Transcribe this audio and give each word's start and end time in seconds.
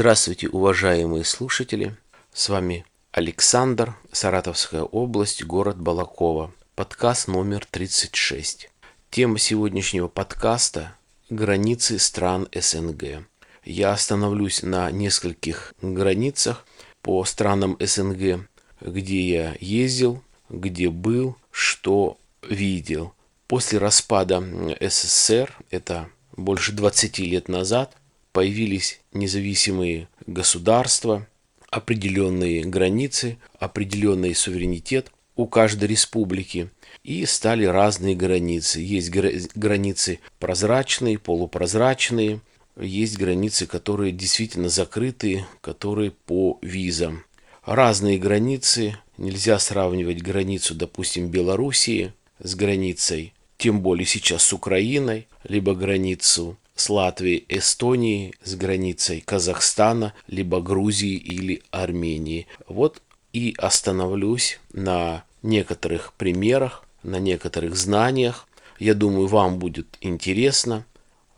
Здравствуйте, 0.00 0.48
уважаемые 0.48 1.24
слушатели. 1.24 1.94
С 2.32 2.48
вами 2.48 2.86
Александр, 3.12 3.98
Саратовская 4.10 4.80
область, 4.82 5.44
город 5.44 5.76
Балакова. 5.78 6.54
Подкаст 6.74 7.28
номер 7.28 7.66
36. 7.70 8.70
Тема 9.10 9.38
сегодняшнего 9.38 10.08
подкаста– 10.08 10.96
границы 11.28 11.98
стран 11.98 12.48
СНГ. 12.50 13.26
Я 13.62 13.92
остановлюсь 13.92 14.62
на 14.62 14.90
нескольких 14.90 15.74
границах 15.82 16.64
по 17.02 17.22
странам 17.26 17.76
СНГ, 17.78 18.48
где 18.80 19.20
я 19.20 19.56
ездил, 19.60 20.24
где 20.48 20.88
был, 20.88 21.36
что 21.50 22.16
видел. 22.40 23.12
После 23.48 23.78
распада 23.78 24.42
СССР, 24.80 25.54
это 25.68 26.08
больше 26.34 26.72
20 26.72 27.18
лет 27.18 27.48
назад, 27.50 27.94
появились 28.32 29.00
независимые 29.12 30.08
государства, 30.26 31.26
определенные 31.70 32.64
границы, 32.64 33.38
определенный 33.58 34.34
суверенитет 34.34 35.10
у 35.36 35.46
каждой 35.46 35.88
республики. 35.88 36.68
И 37.02 37.24
стали 37.24 37.64
разные 37.64 38.14
границы. 38.14 38.80
Есть 38.80 39.10
границы 39.10 40.20
прозрачные, 40.38 41.18
полупрозрачные, 41.18 42.40
есть 42.78 43.18
границы, 43.18 43.66
которые 43.66 44.12
действительно 44.12 44.68
закрытые, 44.68 45.46
которые 45.60 46.10
по 46.10 46.58
визам. 46.62 47.24
Разные 47.64 48.18
границы. 48.18 48.96
Нельзя 49.16 49.58
сравнивать 49.58 50.22
границу, 50.22 50.74
допустим, 50.74 51.28
Белоруссии 51.28 52.14
с 52.42 52.54
границей, 52.54 53.34
тем 53.58 53.82
более 53.82 54.06
сейчас 54.06 54.44
с 54.44 54.52
Украиной, 54.54 55.28
либо 55.44 55.74
границу 55.74 56.56
с 56.80 56.88
Латвией, 56.88 57.44
Эстонией, 57.48 58.34
с 58.42 58.54
границей 58.54 59.20
Казахстана, 59.20 60.14
либо 60.26 60.62
Грузии 60.62 61.14
или 61.14 61.62
Армении. 61.70 62.46
Вот 62.66 63.02
и 63.34 63.54
остановлюсь 63.58 64.58
на 64.72 65.24
некоторых 65.42 66.14
примерах, 66.14 66.84
на 67.02 67.18
некоторых 67.18 67.76
знаниях. 67.76 68.48
Я 68.78 68.94
думаю, 68.94 69.26
вам 69.26 69.58
будет 69.58 69.98
интересно. 70.00 70.86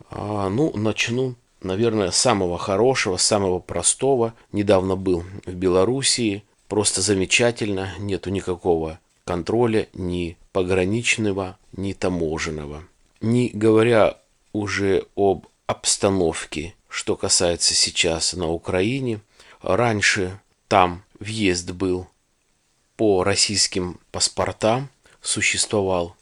А, 0.09 0.47
ну, 0.49 0.71
начну, 0.77 1.35
наверное, 1.61 2.11
с 2.11 2.17
самого 2.17 2.57
хорошего, 2.57 3.17
самого 3.17 3.59
простого. 3.59 4.33
Недавно 4.53 4.95
был 4.95 5.25
в 5.45 5.53
Белоруссии. 5.53 6.43
Просто 6.69 7.01
замечательно. 7.01 7.93
Нету 7.99 8.29
никакого 8.29 8.99
контроля 9.25 9.87
ни 9.93 10.37
пограничного, 10.53 11.57
ни 11.75 11.91
таможенного. 11.91 12.83
Не 13.19 13.49
говоря 13.49 14.17
уже 14.53 15.07
об 15.15 15.47
обстановке, 15.67 16.75
что 16.87 17.15
касается 17.17 17.73
сейчас 17.73 18.33
на 18.33 18.49
Украине. 18.49 19.19
Раньше 19.61 20.39
там 20.67 21.03
въезд 21.19 21.71
был 21.71 22.07
по 22.95 23.23
российским 23.23 23.99
паспортам, 24.11 24.89
существовал 25.21 26.15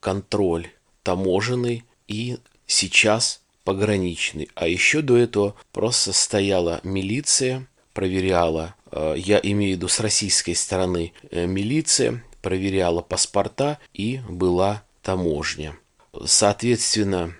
контроль 0.00 0.70
таможенный 1.02 1.84
и 2.08 2.38
сейчас 2.66 3.40
пограничный. 3.64 4.50
А 4.54 4.66
еще 4.66 5.02
до 5.02 5.16
этого 5.16 5.54
просто 5.72 6.12
стояла 6.12 6.80
милиция, 6.82 7.66
проверяла, 7.92 8.74
э, 8.90 9.14
я 9.16 9.40
имею 9.42 9.74
в 9.74 9.76
виду 9.76 9.88
с 9.88 10.00
российской 10.00 10.54
стороны 10.54 11.12
э, 11.30 11.46
милиция, 11.46 12.24
проверяла 12.42 13.02
паспорта 13.02 13.78
и 13.92 14.20
была 14.28 14.84
таможня. 15.02 15.76
Соответственно, 16.24 17.34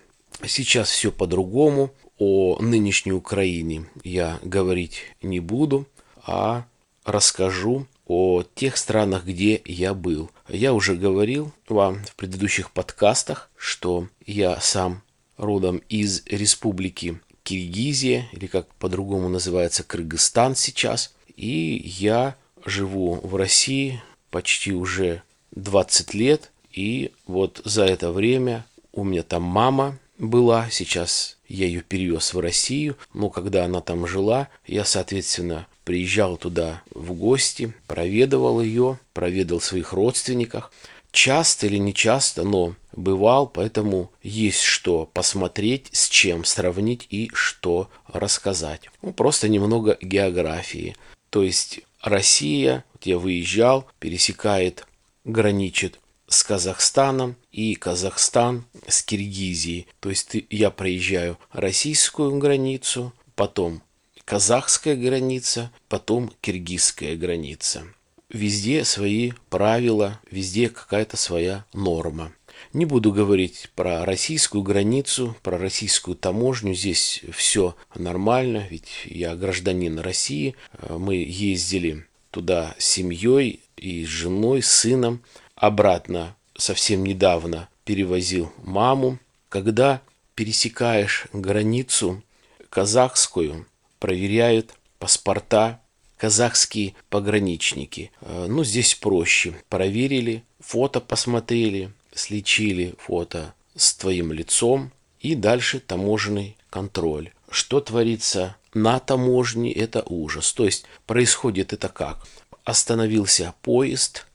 сейчас 0.45 0.91
все 0.91 1.11
по-другому. 1.13 1.91
О 2.19 2.59
нынешней 2.61 3.13
Украине 3.13 3.87
я 4.03 4.39
говорить 4.43 5.03
не 5.21 5.39
буду, 5.39 5.87
а 6.25 6.65
расскажу 7.05 7.87
о 8.07 8.43
тех 8.55 8.77
странах, 8.77 9.27
где 9.27 9.61
я 9.65 9.93
был. 9.93 10.31
Я 10.49 10.73
уже 10.73 10.95
говорил 10.95 11.53
вам 11.69 12.03
в 12.05 12.15
предыдущих 12.15 12.71
подкастах, 12.71 13.51
что 13.57 14.09
я 14.25 14.61
сам 14.61 15.03
родом 15.37 15.83
из 15.89 16.23
республики 16.27 17.21
Киргизия, 17.43 18.29
или 18.33 18.47
как 18.47 18.67
по-другому 18.75 19.29
называется 19.29 19.83
Кыргызстан 19.83 20.57
сейчас. 20.57 21.15
И 21.37 21.83
я 21.85 22.37
живу 22.65 23.21
в 23.23 23.37
России 23.37 24.03
почти 24.31 24.73
уже 24.73 25.23
20 25.53 26.15
лет. 26.15 26.51
И 26.73 27.13
вот 27.27 27.61
за 27.65 27.85
это 27.85 28.11
время 28.11 28.65
у 28.93 29.05
меня 29.05 29.23
там 29.23 29.43
мама 29.43 29.99
была, 30.19 30.69
сейчас 30.71 31.37
я 31.49 31.67
ее 31.67 31.83
перевез 31.83 32.35
в 32.35 32.41
Россию, 32.41 32.97
но 33.15 33.29
когда 33.31 33.65
она 33.65 33.81
там 33.81 34.07
жила, 34.07 34.49
я, 34.67 34.85
соответственно, 34.85 35.67
приезжал 35.85 36.37
туда 36.37 36.83
в 36.91 37.13
гости, 37.13 37.73
проведывал 37.87 38.61
ее, 38.61 38.99
проведал 39.13 39.61
своих 39.61 39.93
родственников. 39.93 40.73
Часто 41.13 41.67
или 41.67 41.79
не 41.79 41.95
часто, 41.95 42.43
но 42.43 42.75
бывал, 42.93 43.47
поэтому 43.47 44.11
есть 44.23 44.61
что 44.61 45.09
посмотреть, 45.13 45.89
с 45.93 46.09
чем 46.09 46.45
сравнить 46.45 47.07
и 47.09 47.31
что 47.33 47.89
рассказать. 48.09 48.83
Ну, 49.01 49.13
просто 49.13 49.49
немного 49.49 49.97
географии. 50.01 50.97
То 51.31 51.43
есть 51.43 51.81
Россия, 52.03 52.85
вот 52.93 53.07
я 53.07 53.19
выезжал, 53.19 53.87
пересекает, 53.99 54.87
граничит 55.25 55.99
с 56.29 56.43
Казахстаном 56.43 57.37
и 57.53 57.75
Казахстан 57.75 58.65
с 58.87 59.03
Киргизией. 59.03 59.87
То 60.01 60.11
есть 60.11 60.37
я 60.51 60.71
проезжаю 60.71 61.39
российскую 61.53 62.37
границу, 62.39 63.13
потом 63.35 63.83
казахская 64.25 64.97
граница, 64.97 65.71
потом 65.89 66.33
киргизская 66.41 67.17
граница. 67.17 67.85
Везде 68.29 68.85
свои 68.85 69.33
правила, 69.51 70.21
везде 70.31 70.69
какая-то 70.69 71.17
своя 71.17 71.65
норма. 71.73 72.33
Не 72.73 72.85
буду 72.87 73.13
говорить 73.13 73.71
про 73.77 74.05
российскую 74.05 74.63
границу, 74.63 75.37
про 75.43 75.59
российскую 75.59 76.17
таможню. 76.17 76.75
Здесь 76.75 77.23
все 77.33 77.77
нормально, 77.95 78.67
ведь 78.69 78.89
я 79.05 79.37
гражданин 79.37 79.99
России. 80.01 80.57
Мы 80.89 81.17
ездили 81.17 82.07
туда 82.31 82.75
с 82.79 82.87
семьей 82.87 83.61
и 83.77 84.05
с 84.05 84.09
женой, 84.09 84.63
с 84.63 84.71
сыном 84.71 85.23
обратно 85.57 86.37
совсем 86.57 87.05
недавно 87.05 87.69
перевозил 87.85 88.53
маму. 88.59 89.19
Когда 89.49 90.03
пересекаешь 90.35 91.27
границу 91.33 92.23
казахскую, 92.69 93.67
проверяют 93.99 94.75
паспорта 94.99 95.81
казахские 96.17 96.95
пограничники. 97.11 98.11
Э, 98.21 98.47
ну, 98.49 98.65
здесь 98.65 98.95
проще. 98.95 99.55
Проверили, 99.69 100.45
фото 100.61 101.01
посмотрели, 101.01 101.93
сличили 102.15 102.95
фото 102.99 103.55
с 103.75 103.95
твоим 103.95 104.33
лицом 104.33 104.93
и 105.21 105.35
дальше 105.35 105.81
таможенный 105.81 106.57
контроль. 106.71 107.33
Что 107.51 107.81
творится 107.81 108.57
на 108.75 108.99
таможне, 108.99 109.73
это 109.73 110.03
ужас. 110.07 110.53
То 110.53 110.65
есть 110.65 110.85
происходит 111.07 111.73
это 111.73 111.89
как? 111.89 112.27
Остановился 112.65 113.55
поезд, 113.63 114.26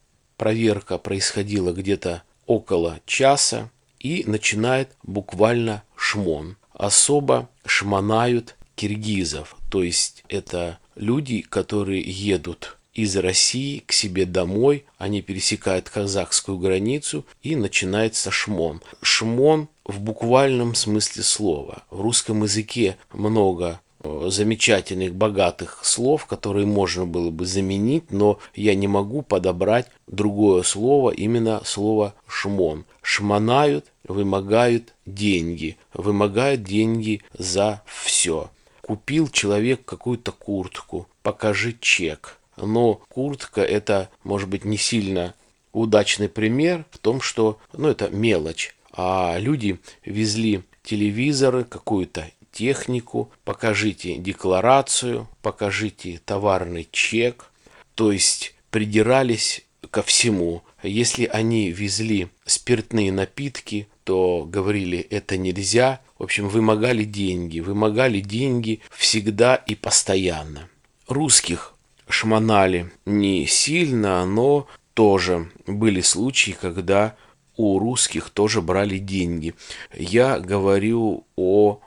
проверка 0.42 0.98
происходила 0.98 1.72
где-то 1.72 2.24
около 2.48 3.00
часа 3.06 3.70
и 4.00 4.24
начинает 4.26 4.90
буквально 5.04 5.84
шмон. 5.96 6.58
Особо 6.74 7.48
шмонают 7.64 8.56
киргизов, 8.74 9.56
то 9.70 9.84
есть 9.84 10.24
это 10.30 10.80
люди, 10.96 11.42
которые 11.42 12.02
едут 12.02 12.80
из 12.96 13.16
России 13.18 13.84
к 13.86 13.92
себе 13.92 14.26
домой, 14.26 14.86
они 14.98 15.22
пересекают 15.22 15.92
казахскую 15.92 16.58
границу 16.58 17.24
и 17.44 17.56
начинается 17.56 18.32
шмон. 18.32 18.82
Шмон 19.04 19.70
в 19.86 20.00
буквальном 20.00 20.74
смысле 20.74 21.22
слова. 21.22 21.84
В 21.92 22.02
русском 22.02 22.42
языке 22.42 22.98
много 23.14 23.80
замечательных, 24.04 25.14
богатых 25.14 25.80
слов, 25.84 26.26
которые 26.26 26.66
можно 26.66 27.06
было 27.06 27.30
бы 27.30 27.46
заменить, 27.46 28.12
но 28.12 28.40
я 28.56 28.76
не 28.76 28.88
могу 28.88 29.22
подобрать 29.22 29.88
другое 30.08 30.64
слово, 30.64 31.12
именно 31.12 31.62
слово 31.66 32.14
«шмон». 32.28 32.86
Шмонают, 33.02 33.86
вымогают 34.04 34.94
деньги, 35.06 35.78
вымогают 35.94 36.64
деньги 36.64 37.22
за 37.38 37.82
все. 37.86 38.50
Купил 38.82 39.28
человек 39.28 39.86
какую-то 39.86 40.32
куртку, 40.32 41.08
покажи 41.24 41.76
чек. 41.80 42.38
Но 42.58 43.02
куртка 43.10 43.62
это, 43.62 44.10
может 44.24 44.50
быть, 44.50 44.66
не 44.66 44.78
сильно 44.78 45.34
удачный 45.74 46.30
пример 46.30 46.86
в 46.92 46.98
том, 46.98 47.22
что 47.22 47.58
ну, 47.74 47.88
это 47.88 48.10
мелочь. 48.10 48.76
А 48.92 49.38
люди 49.40 49.80
везли 50.04 50.64
телевизоры, 50.84 51.64
какую-то 51.64 52.30
технику, 52.52 53.32
покажите 53.44 54.16
декларацию, 54.16 55.28
покажите 55.42 56.22
товарный 56.26 56.88
чек, 56.92 57.52
то 57.96 58.12
есть 58.12 58.56
придирались 58.70 59.66
ко 59.90 60.02
всему. 60.02 60.64
Если 60.84 61.26
они 61.26 61.72
везли 61.72 62.30
спиртные 62.46 63.12
напитки, 63.12 63.88
то 64.04 64.46
говорили, 64.46 65.00
это 65.00 65.38
нельзя, 65.38 66.02
В 66.18 66.24
общем, 66.24 66.50
вымогали 66.50 67.04
деньги, 67.04 67.62
вымогали 67.62 68.20
деньги 68.20 68.82
всегда 68.92 69.56
и 69.56 69.74
постоянно. 69.74 70.70
Русских 71.08 71.74
шмонали 72.08 72.92
не 73.06 73.48
сильно, 73.48 74.24
но 74.26 74.68
тоже 74.94 75.50
были 75.66 76.02
случаи, 76.02 76.52
когда 76.52 77.16
у 77.58 77.80
русских 77.80 78.30
тоже 78.30 78.62
брали 78.62 78.98
деньги. 78.98 79.56
Я 79.98 80.40
говорю 80.40 81.26
о 81.36 81.80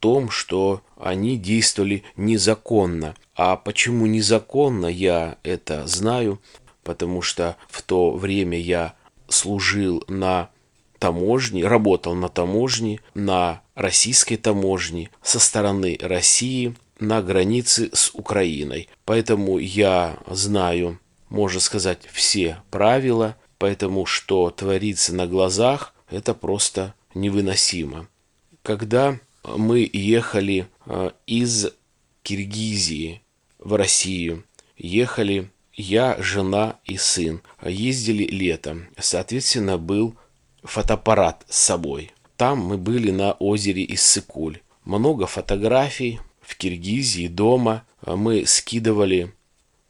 том, 0.00 0.30
что 0.30 0.82
они 0.98 1.36
действовали 1.36 2.04
незаконно. 2.16 3.14
А 3.34 3.56
почему 3.56 4.06
незаконно, 4.06 4.86
я 4.86 5.36
это 5.42 5.86
знаю, 5.86 6.40
потому 6.82 7.22
что 7.22 7.56
в 7.68 7.82
то 7.82 8.12
время 8.12 8.58
я 8.58 8.94
служил 9.28 10.04
на 10.08 10.50
таможне, 10.98 11.66
работал 11.66 12.14
на 12.14 12.28
таможне, 12.28 13.00
на 13.14 13.62
российской 13.74 14.36
таможне 14.36 15.10
со 15.22 15.38
стороны 15.38 15.98
России 16.00 16.74
на 16.98 17.20
границе 17.22 17.90
с 17.92 18.10
Украиной. 18.14 18.88
Поэтому 19.04 19.58
я 19.58 20.18
знаю, 20.28 20.98
можно 21.28 21.60
сказать, 21.60 22.00
все 22.12 22.62
правила, 22.70 23.36
поэтому 23.58 24.06
что 24.06 24.50
творится 24.50 25.14
на 25.14 25.26
глазах, 25.26 25.94
это 26.10 26.34
просто 26.34 26.94
невыносимо. 27.14 28.08
Когда 28.62 29.18
мы 29.56 29.88
ехали 29.92 30.66
э, 30.86 31.10
из 31.26 31.68
Киргизии 32.22 33.22
в 33.58 33.74
Россию, 33.74 34.44
ехали 34.76 35.50
я, 35.76 36.16
жена 36.20 36.78
и 36.84 36.96
сын. 36.96 37.42
Ездили 37.62 38.24
летом. 38.24 38.88
Соответственно, 38.98 39.76
был 39.76 40.16
фотоаппарат 40.62 41.44
с 41.48 41.58
собой. 41.58 42.12
Там 42.36 42.58
мы 42.58 42.78
были 42.78 43.10
на 43.10 43.32
озере 43.32 43.84
Иссыкуль. 43.84 44.60
Много 44.84 45.26
фотографий 45.26 46.18
в 46.40 46.56
Киргизии, 46.56 47.28
дома. 47.28 47.84
Мы 48.04 48.46
скидывали 48.46 49.34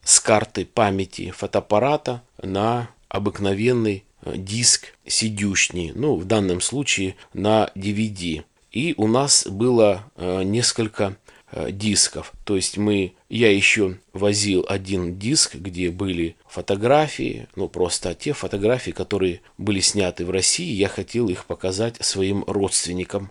с 0.03 0.21
карты 0.21 0.65
памяти 0.65 1.31
фотоаппарата 1.31 2.23
на 2.43 2.91
обыкновенный 3.09 4.05
э, 4.23 4.35
диск 4.37 4.95
сидюшний, 5.07 5.93
ну, 5.95 6.17
в 6.17 6.25
данном 6.25 6.61
случае 6.61 7.17
на 7.33 7.71
DVD. 7.75 8.45
И 8.77 8.95
у 8.97 9.07
нас 9.09 9.47
было 9.47 10.05
э, 10.17 10.43
несколько 10.43 11.17
Э, 11.53 11.71
дисков. 11.71 12.33
То 12.45 12.57
есть 12.57 12.77
мы, 12.77 13.15
я 13.29 13.55
еще 13.55 13.99
возил 14.13 14.67
один 14.69 15.17
диск, 15.17 15.55
где 15.55 15.91
были 15.91 16.35
фотографии, 16.49 17.47
ну 17.55 17.69
просто 17.69 18.17
те 18.17 18.33
фотографии, 18.33 18.91
которые 18.91 19.43
были 19.57 19.79
сняты 19.79 20.27
в 20.27 20.31
России, 20.31 20.73
я 20.73 20.89
хотел 20.89 21.29
их 21.29 21.45
показать 21.45 22.05
своим 22.05 22.43
родственникам 22.49 23.31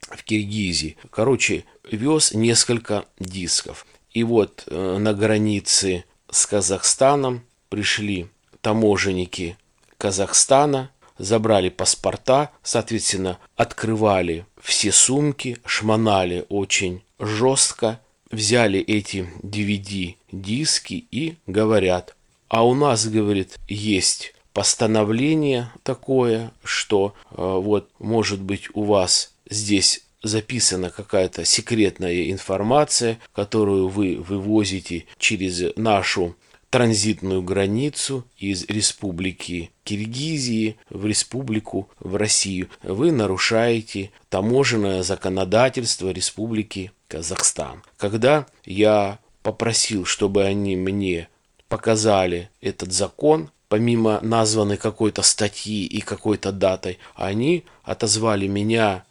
в 0.00 0.22
Киргизии. 0.22 0.96
Короче, 1.10 1.64
вез 1.90 2.32
несколько 2.32 3.04
дисков. 3.18 3.84
И 4.12 4.22
вот 4.22 4.62
э, 4.68 4.98
на 4.98 5.12
границе 5.12 6.04
с 6.30 6.46
Казахстаном 6.46 7.42
пришли 7.68 8.28
таможенники 8.60 9.58
Казахстана, 9.98 10.92
забрали 11.18 11.68
паспорта, 11.68 12.52
соответственно, 12.62 13.38
открывали 13.56 14.46
все 14.66 14.90
сумки, 14.90 15.58
шмонали 15.64 16.44
очень 16.48 17.02
жестко, 17.20 18.00
взяли 18.32 18.80
эти 18.80 19.28
DVD-диски 19.44 21.06
и 21.12 21.36
говорят, 21.46 22.16
а 22.48 22.66
у 22.66 22.74
нас, 22.74 23.06
говорит, 23.06 23.58
есть 23.68 24.34
постановление 24.52 25.70
такое, 25.84 26.50
что 26.64 27.14
э, 27.30 27.34
вот, 27.36 27.88
может 28.00 28.40
быть, 28.40 28.68
у 28.74 28.82
вас 28.82 29.34
здесь 29.48 30.02
записана 30.24 30.90
какая-то 30.90 31.44
секретная 31.44 32.32
информация, 32.32 33.20
которую 33.32 33.86
вы 33.86 34.16
вывозите 34.16 35.04
через 35.18 35.76
нашу 35.76 36.34
транзитную 36.70 37.42
границу 37.42 38.24
из 38.36 38.64
республики 38.66 39.70
Киргизии 39.84 40.76
в 40.90 41.06
республику, 41.06 41.88
в 41.98 42.16
Россию. 42.16 42.68
Вы 42.82 43.12
нарушаете 43.12 44.10
таможенное 44.28 45.02
законодательство 45.02 46.10
республики 46.10 46.92
Казахстан. 47.08 47.82
Когда 47.96 48.46
я 48.64 49.18
попросил, 49.42 50.04
чтобы 50.04 50.44
они 50.44 50.76
мне 50.76 51.28
показали 51.68 52.50
этот 52.60 52.92
закон, 52.92 53.50
помимо 53.68 54.20
названной 54.22 54.76
какой-то 54.76 55.22
статьи 55.22 55.84
и 55.84 56.00
какой-то 56.00 56.52
датой, 56.52 56.98
они 57.14 57.64
отозвали 57.82 58.46
меня 58.46 59.04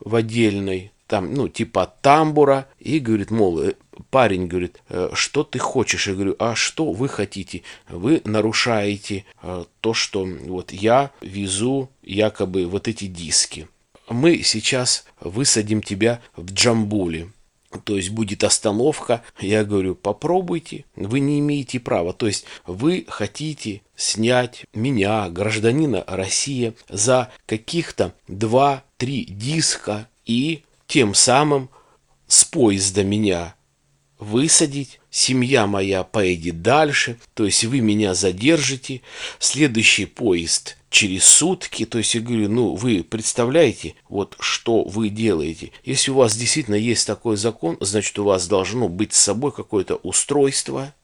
в 0.00 0.14
отдельной 0.14 0.92
там, 1.06 1.34
ну, 1.34 1.48
типа 1.48 1.92
тамбура, 2.00 2.66
и 2.78 2.98
говорит, 2.98 3.30
мол, 3.30 3.60
э, 3.60 3.74
парень 4.10 4.46
говорит, 4.46 4.82
«Э, 4.88 5.10
что 5.14 5.44
ты 5.44 5.58
хочешь? 5.58 6.06
Я 6.06 6.14
говорю, 6.14 6.36
а 6.38 6.54
что 6.54 6.92
вы 6.92 7.08
хотите? 7.08 7.62
Вы 7.88 8.22
нарушаете 8.24 9.24
э, 9.42 9.64
то, 9.80 9.94
что 9.94 10.24
вот 10.24 10.72
я 10.72 11.10
везу 11.20 11.90
якобы 12.02 12.66
вот 12.66 12.88
эти 12.88 13.06
диски. 13.06 13.68
Мы 14.08 14.42
сейчас 14.42 15.04
высадим 15.20 15.82
тебя 15.82 16.20
в 16.36 16.52
Джамбуле. 16.52 17.30
То 17.84 17.96
есть 17.96 18.10
будет 18.10 18.44
остановка. 18.44 19.22
Я 19.40 19.64
говорю, 19.64 19.94
попробуйте. 19.94 20.84
Вы 20.94 21.20
не 21.20 21.40
имеете 21.40 21.80
права. 21.80 22.12
То 22.12 22.26
есть 22.26 22.44
вы 22.66 23.04
хотите 23.08 23.82
снять 23.96 24.64
меня, 24.74 25.28
гражданина 25.28 26.04
России, 26.06 26.74
за 26.88 27.32
каких-то 27.46 28.14
2-3 28.28 28.80
диска 29.24 30.08
и 30.24 30.62
тем 30.86 31.14
самым 31.14 31.70
с 32.26 32.44
поезда 32.44 33.02
меня 33.04 33.54
высадить, 34.24 35.00
семья 35.10 35.66
моя 35.66 36.02
поедет 36.02 36.62
дальше, 36.62 37.18
то 37.34 37.44
есть 37.44 37.64
вы 37.64 37.80
меня 37.80 38.14
задержите, 38.14 39.02
следующий 39.38 40.06
поезд 40.06 40.76
через 40.90 41.24
сутки, 41.24 41.84
то 41.84 41.98
есть 41.98 42.14
я 42.14 42.20
говорю, 42.20 42.48
ну 42.48 42.74
вы 42.74 43.04
представляете, 43.04 43.94
вот 44.08 44.36
что 44.40 44.82
вы 44.82 45.08
делаете. 45.08 45.70
Если 45.84 46.10
у 46.10 46.14
вас 46.14 46.36
действительно 46.36 46.76
есть 46.76 47.06
такой 47.06 47.36
закон, 47.36 47.76
значит 47.80 48.18
у 48.18 48.24
вас 48.24 48.48
должно 48.48 48.88
быть 48.88 49.12
с 49.12 49.20
собой 49.20 49.52
какое-то 49.52 49.96
устройство, 49.96 50.94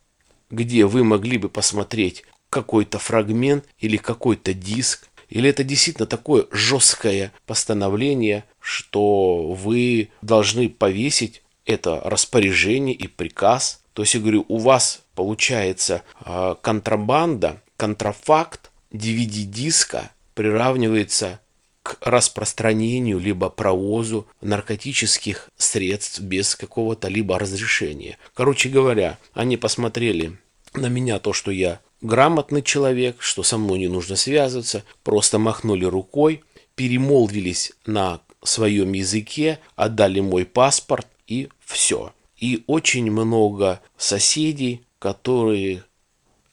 где 0.50 0.86
вы 0.86 1.04
могли 1.04 1.38
бы 1.38 1.48
посмотреть 1.48 2.24
какой-то 2.48 2.98
фрагмент 2.98 3.64
или 3.78 3.96
какой-то 3.96 4.54
диск, 4.54 5.08
или 5.28 5.48
это 5.48 5.62
действительно 5.62 6.06
такое 6.06 6.46
жесткое 6.50 7.32
постановление, 7.46 8.44
что 8.60 9.52
вы 9.52 10.08
должны 10.22 10.68
повесить 10.68 11.39
это 11.66 12.00
распоряжение 12.04 12.94
и 12.94 13.06
приказ. 13.06 13.82
То 13.92 14.02
есть, 14.02 14.14
я 14.14 14.20
говорю, 14.20 14.44
у 14.48 14.58
вас 14.58 15.02
получается 15.14 16.02
а, 16.20 16.54
контрабанда, 16.54 17.62
контрафакт 17.76 18.70
DVD-диска 18.92 20.10
приравнивается 20.34 21.40
к 21.82 21.96
распространению 22.00 23.18
либо 23.18 23.48
провозу 23.48 24.26
наркотических 24.40 25.48
средств 25.56 26.20
без 26.20 26.54
какого-то 26.54 27.08
либо 27.08 27.38
разрешения. 27.38 28.18
Короче 28.34 28.68
говоря, 28.68 29.18
они 29.32 29.56
посмотрели 29.56 30.38
на 30.74 30.86
меня 30.86 31.18
то, 31.18 31.32
что 31.32 31.50
я 31.50 31.80
грамотный 32.00 32.62
человек, 32.62 33.16
что 33.20 33.42
со 33.42 33.58
мной 33.58 33.78
не 33.78 33.88
нужно 33.88 34.16
связываться, 34.16 34.84
просто 35.02 35.38
махнули 35.38 35.84
рукой, 35.84 36.42
перемолвились 36.74 37.72
на 37.86 38.20
своем 38.42 38.92
языке, 38.92 39.58
отдали 39.76 40.20
мой 40.20 40.44
паспорт 40.44 41.06
и 41.30 41.48
все. 41.64 42.12
И 42.36 42.64
очень 42.66 43.10
много 43.10 43.80
соседей, 43.96 44.82
которые 44.98 45.84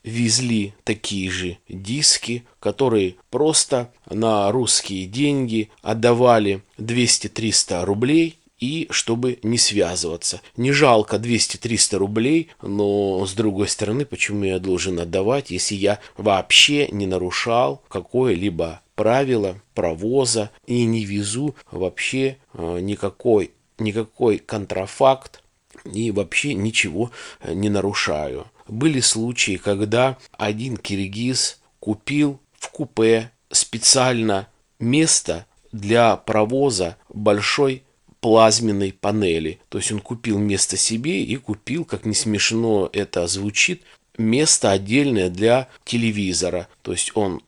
везли 0.03 0.73
такие 0.85 1.29
же 1.29 1.57
диски, 1.67 2.45
которые 2.61 3.15
просто 3.29 3.91
на 4.09 4.49
русские 4.51 5.05
деньги 5.05 5.69
отдавали 5.81 6.61
200-300 6.77 7.83
рублей 7.83 8.39
и 8.59 8.87
чтобы 8.89 9.39
не 9.43 9.57
связываться. 9.57 10.41
Не 10.55 10.71
жалко 10.71 11.17
200-300 11.17 11.97
рублей, 11.97 12.49
но 12.61 13.25
с 13.25 13.33
другой 13.33 13.67
стороны, 13.67 14.05
почему 14.05 14.45
я 14.45 14.59
должен 14.59 14.99
отдавать, 14.99 15.51
если 15.51 15.75
я 15.75 15.99
вообще 16.17 16.87
не 16.89 17.05
нарушал 17.05 17.83
какое-либо 17.89 18.81
правило 18.95 19.61
провоза 19.75 20.49
и 20.65 20.83
не 20.85 21.05
везу 21.05 21.55
вообще 21.71 22.37
э, 22.53 22.79
никакой, 22.79 23.51
никакой 23.79 24.37
контрафакт 24.37 25.43
и 25.85 26.11
вообще 26.11 26.53
ничего 26.53 27.11
э, 27.39 27.53
не 27.53 27.69
нарушаю. 27.69 28.47
Были 28.67 28.99
случаи, 28.99 29.57
когда 29.57 30.17
один 30.31 30.77
киргиз 30.77 31.59
купил 31.79 32.39
в 32.57 32.69
купе 32.69 33.31
специально 33.51 34.47
место 34.79 35.45
для 35.71 36.17
провоза 36.17 36.97
большой 37.09 37.83
плазменной 38.19 38.91
панели. 38.91 39.59
То 39.69 39.77
есть 39.77 39.91
он 39.91 39.99
купил 39.99 40.37
место 40.37 40.75
себе 40.75 41.23
и 41.23 41.35
купил, 41.37 41.85
как 41.85 42.05
не 42.05 42.15
смешно 42.15 42.89
это 42.91 43.27
звучит, 43.27 43.83
место 44.17 44.71
отдельное 44.71 45.29
для 45.29 45.67
телевизора. 45.85 46.67
То 46.81 46.91
есть 46.91 47.11
он 47.15 47.41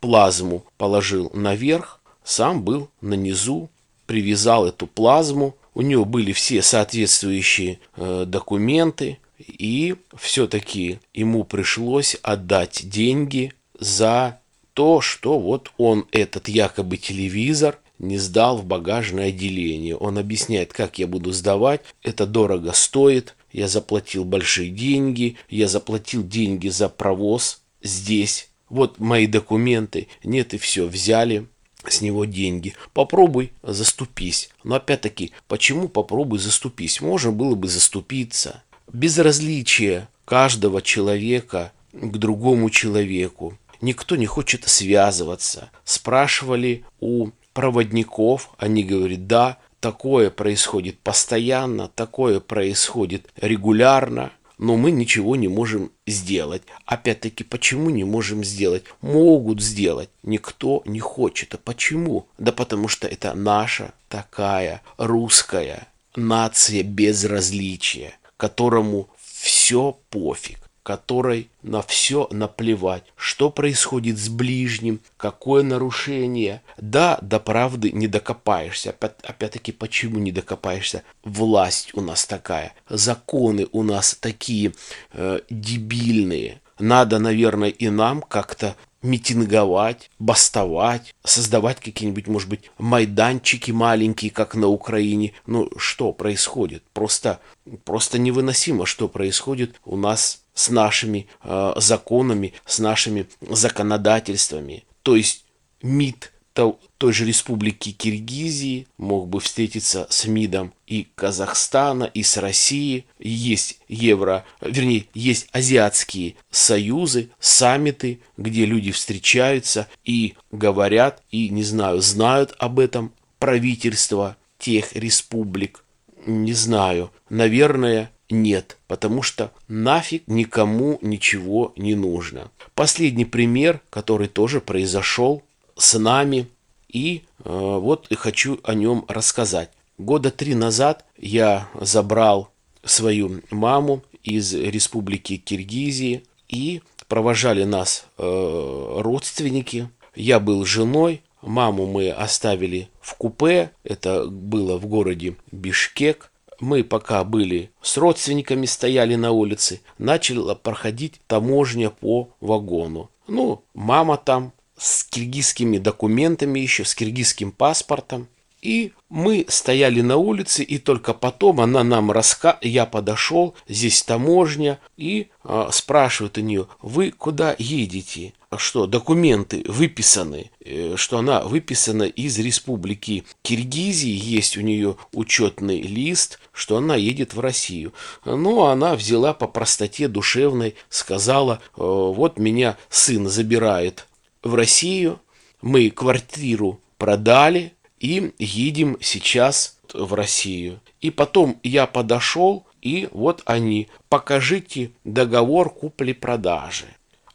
плазму 0.00 0.64
положил 0.76 1.30
наверх, 1.32 2.00
сам 2.24 2.62
был 2.62 2.90
на 3.00 3.14
низу 3.14 3.70
привязал 4.06 4.66
эту 4.66 4.86
плазму, 4.86 5.56
у 5.76 5.82
него 5.82 6.06
были 6.06 6.32
все 6.32 6.62
соответствующие 6.62 7.80
э, 7.96 8.24
документы, 8.26 9.18
и 9.38 9.94
все-таки 10.16 11.00
ему 11.12 11.44
пришлось 11.44 12.16
отдать 12.22 12.88
деньги 12.88 13.52
за 13.78 14.40
то, 14.72 15.02
что 15.02 15.38
вот 15.38 15.70
он 15.76 16.06
этот 16.12 16.48
якобы 16.48 16.96
телевизор 16.96 17.78
не 17.98 18.16
сдал 18.16 18.56
в 18.56 18.64
багажное 18.64 19.28
отделение. 19.28 19.96
Он 19.96 20.16
объясняет, 20.16 20.72
как 20.72 20.98
я 20.98 21.06
буду 21.06 21.32
сдавать, 21.32 21.82
это 22.02 22.26
дорого 22.26 22.72
стоит, 22.72 23.34
я 23.52 23.68
заплатил 23.68 24.24
большие 24.24 24.70
деньги, 24.70 25.36
я 25.50 25.68
заплатил 25.68 26.26
деньги 26.26 26.68
за 26.68 26.88
провоз 26.88 27.60
здесь. 27.82 28.48
Вот 28.70 28.98
мои 28.98 29.26
документы, 29.26 30.08
нет 30.24 30.54
и 30.54 30.58
все, 30.58 30.86
взяли 30.86 31.46
с 31.90 32.00
него 32.00 32.24
деньги. 32.24 32.74
Попробуй 32.92 33.52
заступись. 33.62 34.50
Но 34.64 34.76
опять-таки, 34.76 35.32
почему 35.48 35.88
попробуй 35.88 36.38
заступись? 36.38 37.00
Можно 37.00 37.32
было 37.32 37.54
бы 37.54 37.68
заступиться. 37.68 38.62
Безразличие 38.92 40.08
каждого 40.24 40.82
человека 40.82 41.72
к 41.92 42.16
другому 42.16 42.70
человеку. 42.70 43.56
Никто 43.80 44.16
не 44.16 44.26
хочет 44.26 44.68
связываться. 44.68 45.70
Спрашивали 45.84 46.84
у 47.00 47.30
проводников, 47.52 48.50
они 48.58 48.84
говорят, 48.84 49.26
да, 49.26 49.58
такое 49.80 50.30
происходит 50.30 50.98
постоянно, 50.98 51.88
такое 51.88 52.40
происходит 52.40 53.30
регулярно, 53.36 54.32
но 54.58 54.76
мы 54.76 54.90
ничего 54.90 55.36
не 55.36 55.48
можем 55.48 55.92
сделать. 56.06 56.62
Опять-таки, 56.84 57.44
почему 57.44 57.90
не 57.90 58.04
можем 58.04 58.44
сделать? 58.44 58.84
Могут 59.00 59.62
сделать, 59.62 60.08
никто 60.22 60.82
не 60.86 61.00
хочет. 61.00 61.54
А 61.54 61.58
почему? 61.58 62.26
Да 62.38 62.52
потому 62.52 62.88
что 62.88 63.06
это 63.06 63.34
наша 63.34 63.92
такая 64.08 64.82
русская 64.96 65.88
нация 66.14 66.82
безразличия, 66.82 68.18
которому 68.36 69.08
все 69.22 69.98
пофиг 70.10 70.65
которой 70.86 71.48
на 71.64 71.82
все 71.82 72.28
наплевать, 72.30 73.02
что 73.16 73.50
происходит 73.50 74.18
с 74.18 74.28
ближним, 74.28 75.00
какое 75.16 75.64
нарушение. 75.64 76.62
Да, 76.78 77.18
до 77.22 77.40
правды 77.40 77.90
не 77.90 78.06
докопаешься. 78.06 78.90
Опять, 78.90 79.16
опять-таки, 79.24 79.72
почему 79.72 80.20
не 80.20 80.30
докопаешься? 80.30 81.02
Власть 81.24 81.90
у 81.94 82.00
нас 82.00 82.24
такая, 82.24 82.72
законы 82.88 83.66
у 83.72 83.82
нас 83.82 84.14
такие 84.14 84.74
э, 85.12 85.40
дебильные. 85.50 86.60
Надо, 86.78 87.18
наверное, 87.18 87.70
и 87.70 87.88
нам 87.88 88.22
как-то 88.22 88.76
митинговать, 89.06 90.10
бастовать, 90.18 91.14
создавать 91.24 91.80
какие-нибудь, 91.80 92.26
может 92.26 92.48
быть, 92.48 92.70
майданчики 92.78 93.70
маленькие, 93.70 94.30
как 94.30 94.54
на 94.54 94.68
Украине. 94.68 95.32
Ну, 95.46 95.70
что 95.78 96.12
происходит? 96.12 96.82
Просто, 96.92 97.40
просто 97.84 98.18
невыносимо, 98.18 98.84
что 98.84 99.08
происходит 99.08 99.80
у 99.84 99.96
нас 99.96 100.42
с 100.54 100.70
нашими 100.70 101.28
э, 101.42 101.72
законами, 101.76 102.54
с 102.64 102.78
нашими 102.78 103.26
законодательствами. 103.40 104.84
То 105.02 105.16
есть 105.16 105.44
МИД 105.82 106.32
той 106.56 107.12
же 107.12 107.26
республики 107.26 107.92
Киргизии 107.92 108.86
мог 108.96 109.28
бы 109.28 109.40
встретиться 109.40 110.06
с 110.08 110.26
МИДом 110.26 110.72
и 110.86 111.06
Казахстана, 111.14 112.04
и 112.04 112.22
с 112.22 112.36
России. 112.38 113.04
Есть 113.18 113.80
евро, 113.88 114.44
вернее, 114.60 115.06
есть 115.12 115.48
азиатские 115.52 116.36
союзы, 116.50 117.30
саммиты, 117.38 118.20
где 118.36 118.64
люди 118.64 118.92
встречаются 118.92 119.88
и 120.04 120.34
говорят, 120.50 121.22
и, 121.30 121.50
не 121.50 121.62
знаю, 121.62 122.00
знают 122.00 122.54
об 122.58 122.78
этом 122.78 123.12
правительства 123.38 124.36
тех 124.58 124.96
республик. 124.96 125.84
Не 126.26 126.54
знаю, 126.54 127.12
наверное, 127.28 128.10
нет, 128.30 128.78
потому 128.88 129.22
что 129.22 129.52
нафиг 129.68 130.24
никому 130.26 130.98
ничего 131.02 131.72
не 131.76 131.94
нужно. 131.94 132.50
Последний 132.74 133.24
пример, 133.24 133.80
который 133.90 134.26
тоже 134.26 134.60
произошел 134.60 135.42
с 135.76 135.98
нами, 135.98 136.48
и 136.88 137.22
э, 137.44 137.50
вот 137.50 138.08
хочу 138.16 138.58
о 138.64 138.74
нем 138.74 139.04
рассказать. 139.08 139.70
Года 139.98 140.30
три 140.30 140.54
назад 140.54 141.04
я 141.16 141.68
забрал 141.80 142.50
свою 142.84 143.42
маму 143.50 144.02
из 144.22 144.54
республики 144.54 145.36
Киргизии 145.36 146.24
и 146.48 146.82
провожали 147.08 147.64
нас 147.64 148.06
э, 148.18 148.96
родственники. 148.98 149.88
Я 150.14 150.40
был 150.40 150.64
женой, 150.64 151.22
маму 151.42 151.86
мы 151.86 152.10
оставили 152.10 152.88
в 153.00 153.14
купе, 153.14 153.70
это 153.84 154.26
было 154.26 154.78
в 154.78 154.86
городе 154.86 155.36
Бишкек 155.52 156.30
мы 156.60 156.84
пока 156.84 157.24
были 157.24 157.70
с 157.82 157.96
родственниками, 157.96 158.66
стояли 158.66 159.14
на 159.14 159.32
улице, 159.32 159.80
начала 159.98 160.54
проходить 160.54 161.20
таможня 161.26 161.90
по 161.90 162.30
вагону. 162.40 163.10
Ну, 163.28 163.62
мама 163.74 164.16
там 164.16 164.52
с 164.76 165.04
киргизскими 165.04 165.78
документами 165.78 166.60
еще, 166.60 166.84
с 166.84 166.94
киргизским 166.94 167.52
паспортом. 167.52 168.28
И 168.62 168.92
мы 169.08 169.44
стояли 169.48 170.00
на 170.00 170.16
улице, 170.16 170.64
и 170.64 170.78
только 170.78 171.14
потом 171.14 171.60
она 171.60 171.84
нам 171.84 172.10
раска... 172.10 172.58
Я 172.62 172.84
подошел, 172.86 173.54
здесь 173.68 174.02
таможня, 174.02 174.80
и 174.96 175.28
э, 175.44 175.68
спрашивает 175.70 176.36
у 176.38 176.40
нее, 176.40 176.66
вы 176.82 177.12
куда 177.12 177.54
едете? 177.58 178.32
А 178.50 178.58
что, 178.58 178.86
документы 178.86 179.62
выписаны, 179.68 180.50
э, 180.60 180.94
что 180.96 181.18
она 181.18 181.42
выписана 181.42 182.04
из 182.04 182.38
республики 182.38 183.24
Киргизии, 183.42 184.10
есть 184.10 184.56
у 184.56 184.62
нее 184.62 184.96
учетный 185.12 185.82
лист, 185.82 186.40
что 186.52 186.78
она 186.78 186.96
едет 186.96 187.34
в 187.34 187.40
Россию. 187.40 187.92
Но 188.24 188.66
она 188.66 188.96
взяла 188.96 189.32
по 189.32 189.46
простоте 189.46 190.08
душевной, 190.08 190.74
сказала, 190.88 191.60
э, 191.76 191.82
вот 191.82 192.38
меня 192.38 192.76
сын 192.88 193.28
забирает 193.28 194.06
в 194.46 194.54
Россию, 194.54 195.20
мы 195.62 195.90
квартиру 195.90 196.80
продали, 196.98 197.72
и 197.98 198.32
едем 198.38 198.96
сейчас 199.00 199.78
в 199.92 200.14
Россию. 200.14 200.80
И 201.00 201.10
потом 201.10 201.58
я 201.62 201.86
подошел, 201.86 202.66
и 202.82 203.08
вот 203.12 203.42
они, 203.46 203.88
покажите 204.08 204.92
договор 205.04 205.70
купли-продажи. 205.70 206.86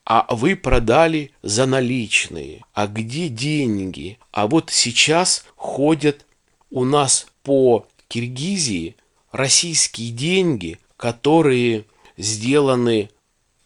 А 0.04 0.26
вы 0.34 0.56
продали 0.56 1.32
за 1.42 1.66
наличные. 1.66 2.64
А 2.74 2.88
где 2.88 3.30
деньги? 3.30 4.18
А 4.32 4.48
вот 4.48 4.70
сейчас 4.72 5.46
ходят 5.56 6.26
у 6.70 6.86
нас 6.86 7.28
по 7.44 7.88
Киргизии 8.08 8.96
российские 9.32 10.12
деньги, 10.12 10.80
которые 10.98 11.86
сделаны 12.18 13.10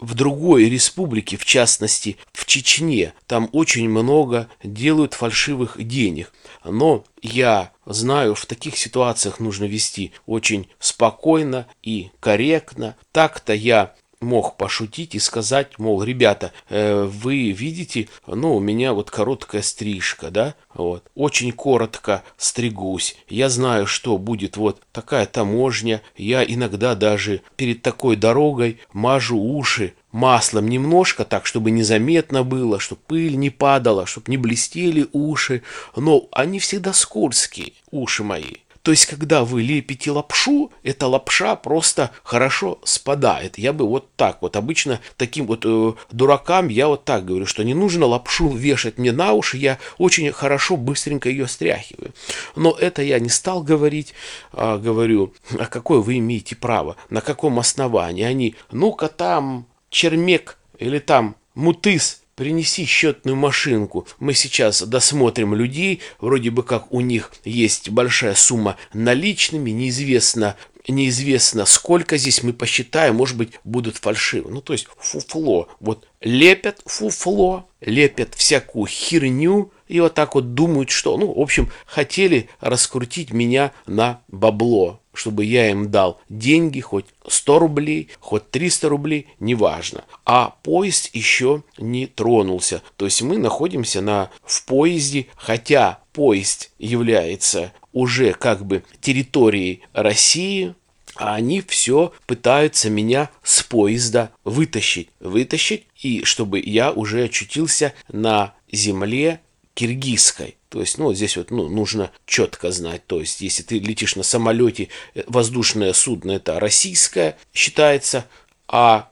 в 0.05 0.13
другой 0.13 0.69
республике, 0.69 1.35
в 1.35 1.45
частности 1.45 2.17
в 2.31 2.45
Чечне, 2.45 3.13
там 3.25 3.49
очень 3.53 3.89
много 3.89 4.47
делают 4.63 5.15
фальшивых 5.15 5.83
денег. 5.83 6.31
Но 6.63 7.03
я 7.23 7.71
знаю, 7.85 8.35
в 8.35 8.45
таких 8.45 8.77
ситуациях 8.77 9.39
нужно 9.39 9.65
вести 9.65 10.11
очень 10.27 10.69
спокойно 10.79 11.65
и 11.81 12.11
корректно. 12.19 12.95
Так-то 13.11 13.53
я 13.53 13.95
мог 14.25 14.57
пошутить 14.57 15.15
и 15.15 15.19
сказать, 15.19 15.79
мол, 15.79 16.03
ребята, 16.03 16.51
э, 16.69 17.03
вы 17.05 17.51
видите, 17.51 18.09
ну, 18.27 18.55
у 18.55 18.59
меня 18.59 18.93
вот 18.93 19.09
короткая 19.11 19.61
стрижка, 19.61 20.31
да, 20.31 20.55
вот, 20.73 21.05
очень 21.15 21.53
коротко 21.53 22.23
стригусь. 22.35 23.15
Я 23.29 23.47
знаю, 23.47 23.87
что 23.87 24.17
будет 24.17 24.57
вот 24.57 24.81
такая 24.91 25.25
таможня. 25.25 26.01
Я 26.17 26.43
иногда 26.43 26.95
даже 26.95 27.41
перед 27.55 27.81
такой 27.81 28.17
дорогой 28.17 28.79
мажу 28.91 29.37
уши 29.37 29.93
маслом 30.11 30.67
немножко 30.69 31.25
так, 31.25 31.45
чтобы 31.45 31.71
незаметно 31.71 32.43
было, 32.43 32.79
чтобы 32.79 33.01
пыль 33.07 33.35
не 33.37 33.49
падала, 33.49 34.05
чтобы 34.05 34.31
не 34.31 34.37
блестели 34.37 35.07
уши. 35.11 35.61
Но 35.95 36.27
они 36.31 36.59
всегда 36.59 36.93
скользкие, 36.93 37.73
уши 37.91 38.23
мои. 38.23 38.64
То 38.85 38.91
есть, 38.91 39.07
когда 39.07 39.43
вы 39.43 39.63
лепите 39.63 40.11
лапшу, 40.11 40.71
эта 40.83 41.07
лапша 41.07 41.55
просто 41.55 42.11
хорошо 42.21 42.77
спадает. 42.83 43.57
Я 43.57 43.73
бы 43.73 43.87
вот 43.87 44.13
так 44.15 44.43
вот. 44.43 44.55
Обычно 44.55 45.01
таким 45.17 45.47
вот 45.47 45.65
э, 45.65 45.93
дуракам 46.11 46.67
я 46.67 46.87
вот 46.87 47.03
так 47.03 47.25
говорю, 47.25 47.47
что 47.47 47.63
не 47.63 47.73
нужно 47.73 48.05
лапшу 48.05 48.47
вешать 48.49 48.99
мне 48.99 49.11
на 49.11 49.33
уши, 49.33 49.57
я 49.57 49.79
очень 49.97 50.31
хорошо, 50.31 50.77
быстренько 50.77 51.29
ее 51.29 51.47
стряхиваю. 51.47 52.13
Но 52.55 52.77
это 52.79 53.01
я 53.01 53.17
не 53.17 53.29
стал 53.29 53.63
говорить, 53.63 54.13
а 54.51 54.77
говорю, 54.77 55.33
а 55.57 55.65
какое 55.65 56.01
вы 56.01 56.19
имеете 56.19 56.55
право, 56.55 56.95
на 57.09 57.21
каком 57.21 57.57
основании. 57.57 58.23
Они, 58.23 58.55
ну-ка 58.71 59.07
там 59.07 59.65
чермек 59.89 60.59
или 60.77 60.99
там 60.99 61.37
мутыс 61.55 62.21
принеси 62.35 62.85
счетную 62.85 63.35
машинку. 63.35 64.07
Мы 64.19 64.33
сейчас 64.33 64.81
досмотрим 64.81 65.55
людей, 65.55 66.01
вроде 66.19 66.51
бы 66.51 66.63
как 66.63 66.91
у 66.91 67.01
них 67.01 67.31
есть 67.43 67.89
большая 67.89 68.35
сумма 68.35 68.77
наличными, 68.93 69.71
неизвестно 69.71 70.55
неизвестно 70.87 71.65
сколько 71.65 72.17
здесь, 72.17 72.43
мы 72.43 72.53
посчитаем, 72.53 73.15
может 73.15 73.37
быть, 73.37 73.53
будут 73.63 73.97
фальшивы. 73.97 74.51
Ну, 74.51 74.61
то 74.61 74.73
есть 74.73 74.87
фуфло. 74.97 75.67
Вот 75.79 76.07
лепят 76.21 76.81
фуфло, 76.85 77.67
лепят 77.81 78.35
всякую 78.35 78.85
херню, 78.85 79.71
и 79.87 79.99
вот 79.99 80.13
так 80.13 80.35
вот 80.35 80.53
думают, 80.53 80.89
что, 80.89 81.17
ну, 81.17 81.33
в 81.33 81.39
общем, 81.39 81.71
хотели 81.85 82.49
раскрутить 82.59 83.31
меня 83.31 83.71
на 83.85 84.21
бабло, 84.27 84.99
чтобы 85.15 85.45
я 85.45 85.69
им 85.71 85.89
дал 85.91 86.21
деньги, 86.29 86.79
хоть 86.79 87.05
100 87.27 87.59
рублей, 87.59 88.09
хоть 88.19 88.49
300 88.51 88.89
рублей, 88.89 89.27
неважно. 89.39 90.03
А 90.25 90.55
поезд 90.63 91.09
еще 91.13 91.63
не 91.77 92.07
тронулся. 92.07 92.81
То 92.97 93.05
есть 93.05 93.21
мы 93.21 93.37
находимся 93.37 94.01
на, 94.01 94.29
в 94.43 94.65
поезде, 94.65 95.27
хотя 95.35 95.99
поезд 96.13 96.71
является 96.79 97.73
уже 97.93 98.33
как 98.33 98.65
бы 98.65 98.83
территорией 99.01 99.81
России, 99.93 100.75
а 101.15 101.35
они 101.35 101.61
все 101.61 102.13
пытаются 102.27 102.89
меня 102.89 103.29
с 103.41 103.63
поезда 103.63 104.31
вытащить, 104.43 105.09
вытащить, 105.19 105.85
и 106.01 106.23
чтобы 106.23 106.59
я 106.59 106.91
уже 106.91 107.23
очутился 107.23 107.93
на 108.09 108.53
земле 108.71 109.39
киргизской. 109.75 110.57
То 110.69 110.79
есть, 110.79 110.97
ну, 110.97 111.13
здесь 111.13 111.37
вот 111.37 111.51
ну, 111.51 111.69
нужно 111.69 112.11
четко 112.25 112.71
знать. 112.71 113.05
То 113.05 113.19
есть, 113.19 113.41
если 113.41 113.61
ты 113.61 113.77
летишь 113.77 114.15
на 114.15 114.23
самолете, 114.23 114.89
э, 115.13 115.23
воздушное 115.27 115.93
судно 115.93 116.31
это 116.31 116.59
российское 116.59 117.37
считается, 117.53 118.25
а 118.67 119.09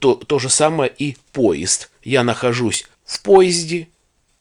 то, 0.00 0.14
то 0.14 0.38
же 0.38 0.50
самое 0.50 0.92
и 0.98 1.16
поезд. 1.32 1.90
Я 2.02 2.24
нахожусь 2.24 2.86
в 3.04 3.22
поезде, 3.22 3.88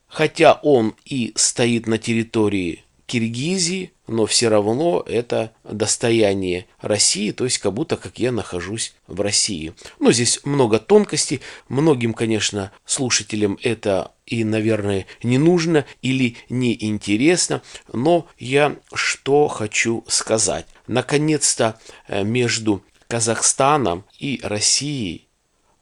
хотя 0.08 0.54
он 0.64 0.96
и 1.06 1.34
стоит 1.36 1.88
на 1.88 1.98
территории 1.98 2.84
Киргизии, 3.06 3.92
но 4.10 4.26
все 4.26 4.50
равно 4.50 5.04
это 5.06 5.52
достояние 5.64 6.66
России, 6.82 7.32
то 7.32 7.44
есть 7.46 7.60
как 7.60 7.74
будто 7.74 7.96
как 7.96 8.20
я 8.20 8.32
нахожусь 8.32 8.96
в 9.08 9.22
России. 9.22 9.74
Но 10.00 10.12
здесь 10.12 10.42
много 10.44 10.80
тонкостей, 10.80 11.42
многим, 11.68 12.14
конечно, 12.14 12.72
слушателям 12.86 13.58
это 13.62 14.12
и, 14.26 14.44
наверное, 14.44 15.06
не 15.24 15.38
нужно 15.38 15.86
или 16.02 16.38
не 16.50 16.76
интересно, 16.86 17.62
но 17.92 18.28
я 18.38 18.76
что 18.94 19.48
хочу 19.48 20.04
сказать. 20.08 20.66
Наконец-то 20.88 21.80
э, 22.08 22.24
между 22.24 22.84
Казахстаном 23.08 24.06
и 24.20 24.40
Россией 24.44 25.28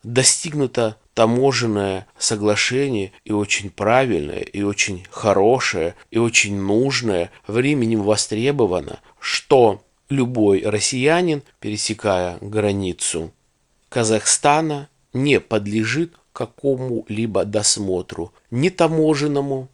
достигнуто 0.03 0.97
таможенное 1.17 2.05
соглашение 2.19 3.11
и 3.25 3.31
очень 3.31 3.71
правильное, 3.71 4.41
и 4.41 4.61
очень 4.61 5.03
хорошее, 5.09 5.95
и 6.11 6.19
очень 6.19 6.55
нужное, 6.55 7.31
временем 7.47 8.03
востребовано, 8.03 8.99
что 9.19 9.81
любой 10.09 10.61
россиянин, 10.63 11.41
пересекая 11.59 12.37
границу 12.39 13.31
Казахстана, 13.89 14.89
не 15.11 15.39
подлежит 15.39 16.13
какому-либо 16.33 17.45
досмотру, 17.45 18.31
ни 18.51 18.69
таможенному, 18.69 19.69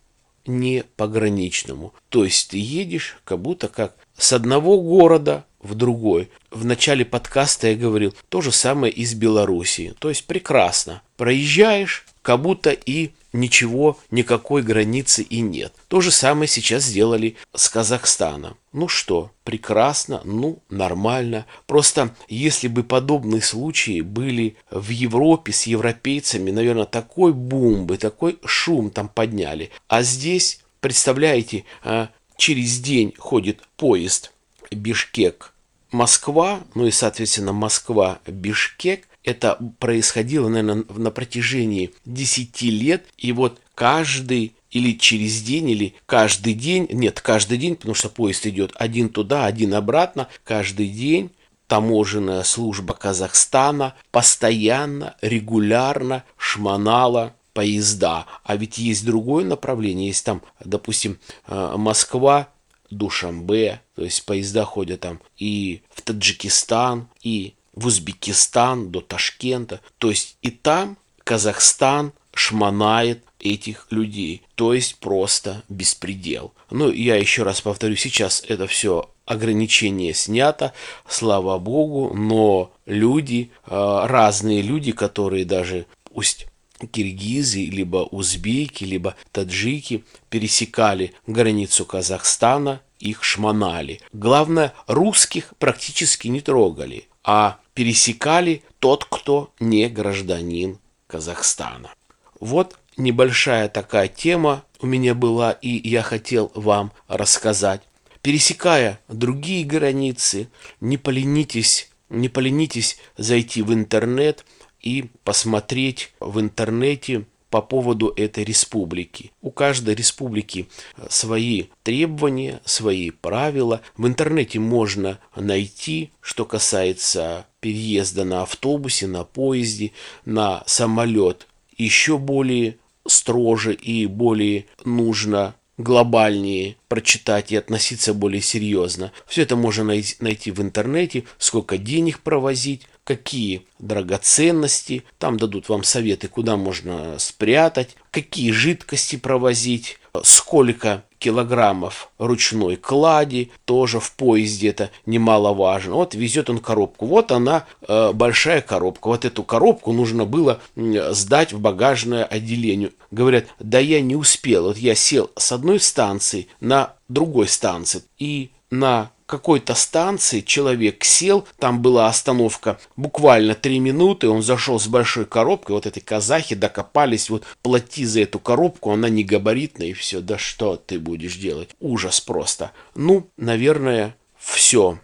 ни 0.47 0.85
пограничному. 0.95 1.93
То 2.07 2.23
есть 2.23 2.51
ты 2.51 2.57
едешь 2.57 3.17
как 3.25 3.39
будто 3.39 3.67
как 3.67 3.97
с 4.17 4.31
одного 4.31 4.81
города 4.81 5.43
в 5.63 5.75
другой. 5.75 6.29
В 6.51 6.65
начале 6.65 7.05
подкаста 7.05 7.69
я 7.69 7.75
говорил 7.75 8.13
то 8.29 8.41
же 8.41 8.51
самое 8.51 8.93
из 8.93 9.13
Белоруссии. 9.15 9.93
То 9.99 10.09
есть 10.09 10.25
прекрасно. 10.25 11.01
Проезжаешь, 11.17 12.05
как 12.21 12.41
будто 12.41 12.71
и 12.71 13.11
ничего, 13.33 13.97
никакой 14.11 14.61
границы 14.61 15.23
и 15.23 15.41
нет. 15.41 15.73
То 15.87 16.01
же 16.01 16.11
самое 16.11 16.47
сейчас 16.47 16.83
сделали 16.83 17.35
с 17.53 17.67
Казахстаном. 17.67 18.57
Ну 18.71 18.87
что, 18.87 19.31
прекрасно, 19.43 20.21
ну 20.23 20.59
нормально. 20.69 21.45
Просто 21.65 22.15
если 22.27 22.67
бы 22.67 22.83
подобные 22.83 23.41
случаи 23.41 24.01
были 24.01 24.55
в 24.69 24.89
Европе 24.89 25.51
с 25.51 25.63
европейцами, 25.63 26.51
наверное, 26.51 26.85
такой 26.85 27.33
бум 27.33 27.85
бы, 27.85 27.97
такой 27.97 28.37
шум 28.45 28.91
там 28.91 29.09
подняли. 29.09 29.71
А 29.87 30.03
здесь, 30.03 30.61
представляете, 30.79 31.65
а, 31.83 32.09
через 32.37 32.79
день 32.79 33.13
ходит 33.17 33.61
поезд 33.75 34.31
Бишкек 34.71 35.52
Москва, 35.93 36.61
ну 36.75 36.87
и, 36.87 36.91
соответственно, 36.91 37.53
Москва-Бишкек, 37.53 39.07
это 39.23 39.57
происходило, 39.79 40.49
наверное, 40.49 40.83
на 40.89 41.11
протяжении 41.11 41.93
10 42.05 42.61
лет, 42.63 43.05
и 43.17 43.31
вот 43.31 43.61
каждый 43.75 44.55
или 44.71 44.97
через 44.97 45.41
день, 45.41 45.69
или 45.69 45.93
каждый 46.05 46.55
день, 46.55 46.87
нет, 46.91 47.21
каждый 47.21 47.57
день, 47.57 47.75
потому 47.75 47.93
что 47.93 48.09
поезд 48.09 48.45
идет 48.47 48.71
один 48.75 49.09
туда, 49.09 49.45
один 49.45 49.73
обратно, 49.75 50.27
каждый 50.43 50.89
день 50.89 51.31
таможенная 51.67 52.43
служба 52.43 52.93
Казахстана 52.93 53.95
постоянно, 54.11 55.15
регулярно 55.21 56.23
шмонала 56.37 57.33
поезда. 57.53 58.25
А 58.43 58.55
ведь 58.57 58.77
есть 58.77 59.05
другое 59.05 59.45
направление, 59.45 60.07
есть 60.07 60.25
там, 60.25 60.41
допустим, 60.63 61.19
э, 61.47 61.73
Москва, 61.77 62.49
Душамбе, 62.97 63.81
то 63.95 64.03
есть 64.03 64.25
поезда 64.25 64.65
ходят 64.65 65.01
там 65.01 65.19
и 65.37 65.81
в 65.89 66.01
Таджикистан, 66.01 67.07
и 67.21 67.53
в 67.73 67.87
Узбекистан 67.87 68.91
до 68.91 69.01
Ташкента. 69.01 69.81
То 69.97 70.09
есть 70.09 70.37
и 70.41 70.51
там 70.51 70.97
Казахстан 71.23 72.13
шмонает 72.33 73.23
этих 73.39 73.87
людей. 73.91 74.43
То 74.55 74.73
есть 74.73 74.97
просто 74.97 75.63
беспредел. 75.69 76.53
Ну, 76.71 76.91
я 76.91 77.15
еще 77.15 77.43
раз 77.43 77.61
повторю, 77.61 77.95
сейчас 77.95 78.43
это 78.47 78.67
все 78.67 79.09
ограничение 79.25 80.13
снято, 80.13 80.73
слава 81.07 81.57
богу, 81.57 82.13
но 82.13 82.73
люди, 82.85 83.51
а, 83.65 84.07
разные 84.07 84.61
люди, 84.61 84.91
которые 84.91 85.45
даже, 85.45 85.85
пусть 86.13 86.47
киргизы, 86.87 87.65
либо 87.65 87.97
узбеки, 87.97 88.83
либо 88.83 89.15
таджики 89.31 90.03
пересекали 90.29 91.13
границу 91.27 91.85
Казахстана, 91.85 92.81
их 92.99 93.23
шмонали. 93.23 94.01
Главное, 94.13 94.73
русских 94.87 95.53
практически 95.59 96.27
не 96.27 96.41
трогали, 96.41 97.07
а 97.23 97.59
пересекали 97.73 98.63
тот, 98.79 99.05
кто 99.05 99.51
не 99.59 99.89
гражданин 99.89 100.79
Казахстана. 101.07 101.93
Вот 102.39 102.77
небольшая 102.97 103.69
такая 103.69 104.07
тема 104.07 104.63
у 104.79 104.85
меня 104.85 105.15
была, 105.15 105.51
и 105.51 105.87
я 105.87 106.01
хотел 106.01 106.51
вам 106.55 106.91
рассказать. 107.07 107.81
Пересекая 108.21 108.99
другие 109.09 109.65
границы, 109.65 110.49
не 110.79 110.97
поленитесь, 110.97 111.89
не 112.09 112.29
поленитесь 112.29 112.97
зайти 113.17 113.61
в 113.61 113.73
интернет 113.73 114.45
и 114.83 115.09
посмотреть 115.23 116.13
в 116.19 116.39
интернете 116.39 117.25
по 117.49 117.61
поводу 117.61 118.11
этой 118.15 118.43
республики. 118.43 119.31
У 119.41 119.51
каждой 119.51 119.93
республики 119.93 120.67
свои 121.07 121.65
требования, 121.83 122.61
свои 122.65 123.11
правила. 123.11 123.81
В 123.95 124.07
интернете 124.07 124.59
можно 124.59 125.19
найти, 125.35 126.11
что 126.19 126.45
касается 126.45 127.45
переезда 127.59 128.25
на 128.25 128.41
автобусе, 128.41 129.05
на 129.07 129.23
поезде, 129.23 129.91
на 130.25 130.63
самолет. 130.65 131.47
Еще 131.77 132.17
более 132.17 132.77
строже 133.05 133.75
и 133.75 134.07
более 134.07 134.65
нужно 134.83 135.55
глобальнее 135.77 136.75
прочитать 136.87 137.51
и 137.51 137.55
относиться 137.55 138.13
более 138.13 138.41
серьезно. 138.41 139.11
Все 139.27 139.41
это 139.41 139.55
можно 139.55 139.83
найти 139.83 140.51
в 140.51 140.61
интернете, 140.61 141.23
сколько 141.37 141.77
денег 141.77 142.19
провозить, 142.19 142.87
какие 143.03 143.67
драгоценности, 143.79 145.03
там 145.19 145.37
дадут 145.37 145.69
вам 145.69 145.83
советы, 145.83 146.27
куда 146.27 146.57
можно 146.57 147.17
спрятать, 147.19 147.95
какие 148.11 148.51
жидкости 148.51 149.17
провозить, 149.17 149.99
сколько 150.23 151.03
килограммов 151.23 152.09
ручной 152.17 152.75
клади, 152.75 153.51
тоже 153.63 154.01
в 154.01 154.11
поезде 154.11 154.67
это 154.69 154.91
немаловажно. 155.05 155.95
Вот 155.95 156.15
везет 156.15 156.49
он 156.49 156.59
коробку. 156.59 157.05
Вот 157.05 157.31
она, 157.31 157.65
э, 157.87 158.11
большая 158.11 158.61
коробка. 158.61 159.07
Вот 159.07 159.23
эту 159.23 159.43
коробку 159.43 159.93
нужно 159.93 160.25
было 160.25 160.59
сдать 160.75 161.53
в 161.53 161.59
багажное 161.59 162.25
отделение. 162.25 162.91
Говорят, 163.09 163.45
да 163.59 163.79
я 163.79 164.01
не 164.01 164.17
успел. 164.17 164.65
Вот 164.65 164.77
я 164.77 164.95
сел 164.95 165.31
с 165.37 165.53
одной 165.53 165.79
станции 165.79 166.47
на 166.59 166.93
другой 167.07 167.47
станции. 167.47 168.03
И 168.19 168.51
на 168.69 169.11
какой-то 169.33 169.73
станции 169.73 170.41
человек 170.41 171.03
сел, 171.03 171.47
там 171.57 171.81
была 171.81 172.07
остановка 172.07 172.79
буквально 172.95 173.55
три 173.55 173.79
минуты, 173.79 174.29
он 174.29 174.43
зашел 174.43 174.79
с 174.79 174.85
большой 174.85 175.25
коробкой, 175.25 175.73
вот 175.73 175.87
этой 175.87 176.01
казахи 176.01 176.53
докопались, 176.53 177.31
вот 177.31 177.43
плати 177.63 178.05
за 178.05 178.21
эту 178.21 178.37
коробку, 178.37 178.91
она 178.91 179.09
не 179.09 179.23
габаритная 179.23 179.87
и 179.87 179.93
все, 179.93 180.21
да 180.21 180.37
что 180.37 180.75
ты 180.75 180.99
будешь 180.99 181.37
делать? 181.37 181.69
Ужас 181.79 182.21
просто. 182.21 182.73
Ну, 182.93 183.27
наверное, 183.35 184.15
все. 184.37 184.99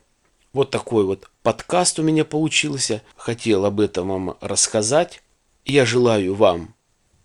Вот 0.53 0.69
такой 0.69 1.05
вот 1.05 1.27
подкаст 1.41 1.97
у 1.97 2.03
меня 2.03 2.23
получился. 2.23 3.01
Хотел 3.15 3.65
об 3.65 3.79
этом 3.79 4.09
вам 4.09 4.37
рассказать. 4.41 5.23
Я 5.65 5.87
желаю 5.87 6.35
вам, 6.35 6.75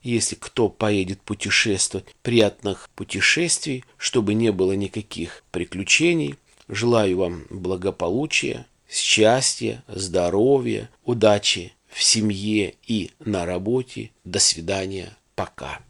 если 0.03 0.37
кто 0.37 0.71
поедет 0.71 1.21
путешествовать, 1.21 2.07
приятных 2.23 2.89
путешествий, 2.95 3.85
чтобы 3.99 4.33
не 4.33 4.53
было 4.53 4.73
никаких 4.73 5.45
приключений. 5.51 6.37
Желаю 6.69 7.19
вам 7.19 7.47
благополучия, 7.51 8.67
Счастья, 8.89 9.83
здоровья, 9.89 10.89
удачи 11.05 11.73
в 11.89 12.03
семье 12.03 12.75
и 12.87 13.11
на 13.19 13.45
работе. 13.45 14.13
До 14.25 14.39
свидания. 14.39 15.17
Пока. 15.35 15.81